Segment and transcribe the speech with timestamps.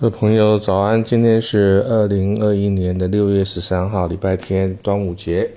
[0.00, 1.02] 各位朋友，早安！
[1.02, 5.50] 今天是二零二一年的六月十三号，礼拜天，端午节。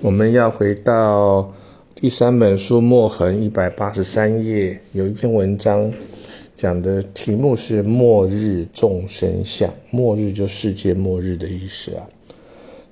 [0.00, 1.54] 我们要回到
[1.94, 5.88] 第三本书《墨痕》一百八十三页，有一篇文章
[6.56, 12.02] 讲的题目是“末日众生相”，末日就世界末日的意思啊。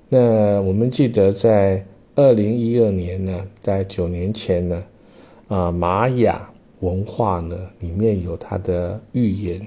[0.09, 1.85] 那我们记得在
[2.15, 4.85] 二零一二年呢，在九年前呢，
[5.49, 6.49] 啊，玛雅
[6.79, 9.61] 文化呢里面有它的预言。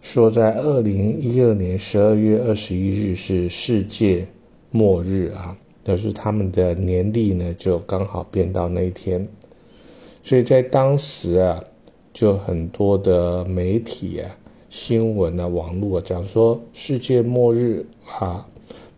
[0.00, 4.26] 说在二零一二年十二月二十一日是世界
[4.70, 9.26] 末日啊，就是他们的年历呢就刚好变到那一天，
[10.22, 11.62] 所以在当时啊，
[12.12, 14.36] 就很多的媒体啊、
[14.70, 17.84] 新闻啊、网络讲说世界末日
[18.18, 18.46] 啊，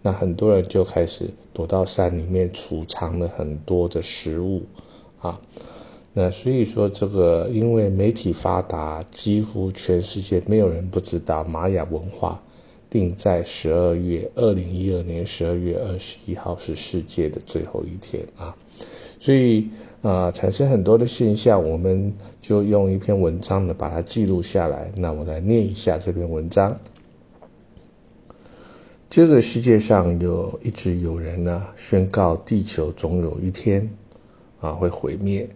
[0.02, 4.62] 那很多人就开始躲到山里面储藏了很多的食物
[5.20, 5.40] 啊。
[6.12, 12.42] 那所以说，这个因为媒体发达，几乎全世界没有人不知道玛雅文化
[12.90, 18.52] 定在十二月二零一二年十二月二十一号是世界的最后一天啊，
[19.20, 19.68] 所以
[20.02, 24.90] 啊，产生很多的现象，我们就用一篇文章呢把它记录下来。
[24.96, 26.76] 那我来念一下这篇文章：
[29.08, 33.88] 这个世界上有一直有人呢宣告地球总有一天
[34.60, 35.48] 啊会毁灭。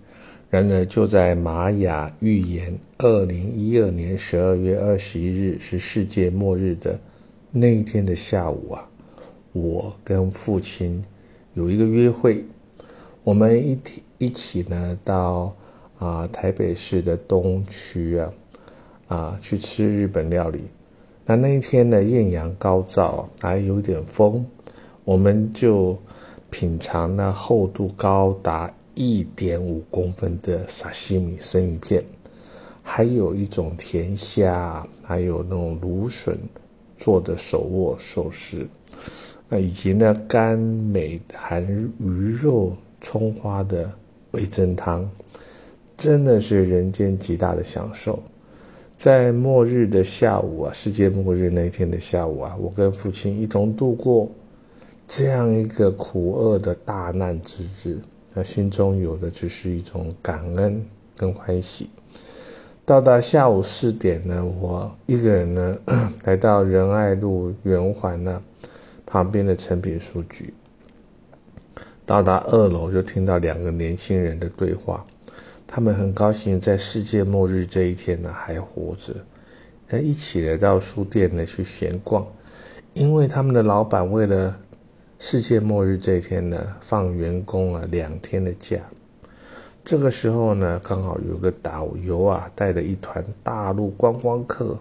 [0.50, 6.98] 然而，就在玛雅预言二零一二年十二月二十一日是世界末日的
[7.50, 8.88] 那一天的下午啊，
[9.52, 11.04] 我跟父亲
[11.54, 12.44] 有一个约会，
[13.24, 15.52] 我们一起一起呢到
[15.98, 18.32] 啊台北市的东区啊
[19.08, 20.60] 啊去吃日本料理。
[21.26, 24.44] 那那一天呢艳阳高照，还有点风，
[25.04, 25.98] 我们就
[26.50, 28.72] 品尝那厚度高达。
[28.94, 32.04] 一点五公分的沙西米生鱼片，
[32.82, 36.38] 还有一种甜虾，还有那种芦笋
[36.96, 38.66] 做的手握寿司，
[39.48, 41.66] 啊，以及呢甘美含
[41.98, 43.90] 鱼肉葱花的
[44.30, 45.10] 味增汤，
[45.96, 48.22] 真的是人间极大的享受。
[48.96, 54.30] 在末日的下午啊，世界末日那天的下午啊，我跟父亲一同度过
[55.08, 57.98] 这样一个苦厄的大难之日。
[58.36, 60.84] 那心中有的只是一种感恩
[61.16, 61.88] 跟欢喜。
[62.84, 65.78] 到达下午四点呢，我一个人呢
[66.24, 68.42] 来到仁爱路圆环呢
[69.06, 70.52] 旁边的成品书局。
[72.04, 75.06] 到达二楼就听到两个年轻人的对话，
[75.66, 79.14] 他们很高兴在世界末日这一天呢还活着，
[79.88, 82.26] 那一起来到书店呢去闲逛，
[82.94, 84.58] 因为他们的老板为了。
[85.26, 88.76] 世界末日这一天呢，放员工啊两天的假。
[89.82, 94.78] 这个时候呢，刚好有个导游啊，带了一团大陆观光客，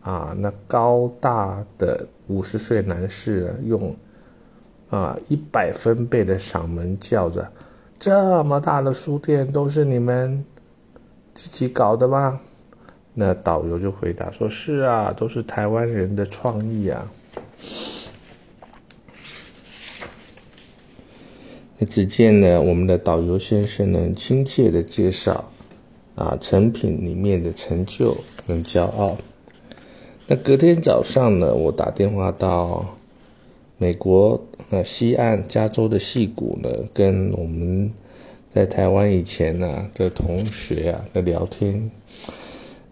[0.00, 3.92] 啊，那高大的五十岁男士用
[4.88, 7.50] 啊一百分贝的嗓门叫着
[7.98, 10.44] ：“这么大的书店都是你们
[11.34, 12.40] 自己搞的吗？”
[13.14, 17.10] 那导游就回答说：“是啊，都是台湾人的创意啊。”
[21.84, 25.50] 只见呢，我们的导游先生呢，亲切的介绍
[26.14, 28.16] 啊，成品里面的成就
[28.46, 29.16] 跟骄傲。
[30.26, 32.96] 那隔天早上呢，我打电话到
[33.78, 34.40] 美国
[34.70, 37.90] 呃西岸加州的戏谷呢，跟我们
[38.50, 41.90] 在台湾以前呢的同学啊的聊天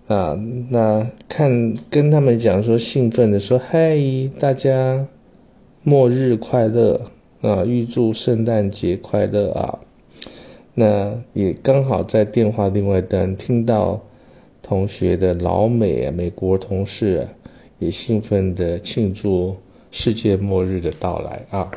[0.08, 0.36] 啊，
[0.70, 3.96] 那看跟他们讲说，兴奋的说，嗨，
[4.40, 5.06] 大家
[5.84, 7.00] 末日快乐。
[7.42, 9.80] 啊，预祝圣诞节快乐啊！
[10.74, 14.02] 那也刚好在电话另外端听到
[14.62, 17.28] 同学的老美啊，美国同事，
[17.78, 19.56] 也兴奋的庆祝
[19.90, 21.70] 世界末日的到来啊。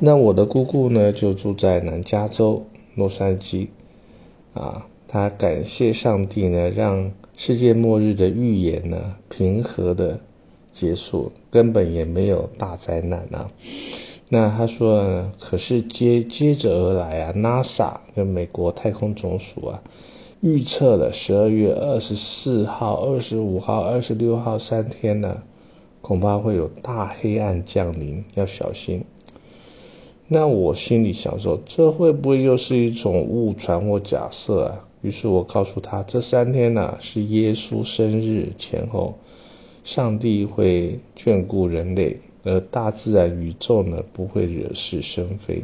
[0.00, 2.64] 那我的姑姑呢，就住在南加州
[2.94, 3.68] 洛杉矶
[4.54, 10.20] 啊，她感谢上帝呢，让世界末日的预言呢，平和的。
[10.72, 13.48] 结束，根本也没有大灾难啊。
[14.30, 19.82] 那他说，可是接接着而来啊，NASA 跟美国太空总署啊，
[20.40, 25.42] 预测了十二月二十四号、二十五号、二十六号三天呢，
[26.00, 29.04] 恐怕会有大黑暗降临，要小心。
[30.28, 34.88] 那我心里想说，这会不会又是一种误传或假设啊？
[35.02, 39.14] 于是我告诉他，这三天呢是耶稣生日前后。
[39.84, 45.62] 上帝会眷顾人类，而大自然宇宙呢不会惹是生非。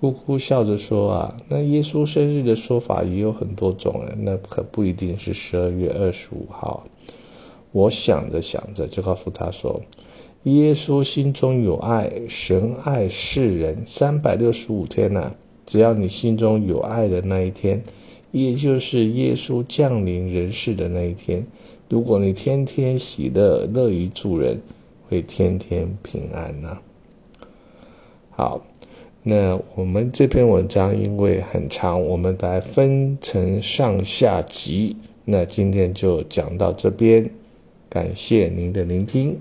[0.00, 6.84] 姑姑笑着说：“啊，那耶稣生日的说法也有很多种啊，那可不一定是十二月二十五号。”
[7.72, 9.82] 我想着想着，就告诉他说
[10.44, 15.34] ：“耶稣心中有爱，神爱世人，三百六十五天呐，
[15.66, 17.82] 只要你心中有爱的那一天，
[18.30, 21.46] 也就是耶稣降临人世的那一天，
[21.88, 24.60] 如果你天天喜乐，乐于助人，
[25.08, 26.78] 会天天平安呐。”
[28.30, 28.62] 好。
[29.24, 34.96] 那我们这篇文章因为很长，我们来分成上下集。
[35.26, 37.28] 那今天就讲到这边，
[37.90, 39.36] 感谢您的聆听。